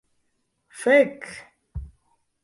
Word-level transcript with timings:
Fek! 0.79 1.19